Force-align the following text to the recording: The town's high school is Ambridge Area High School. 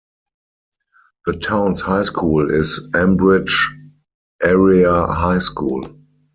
The 1.27 1.33
town's 1.33 1.81
high 1.81 2.01
school 2.01 2.49
is 2.49 2.89
Ambridge 2.95 3.67
Area 4.41 5.05
High 5.05 5.37
School. 5.37 5.95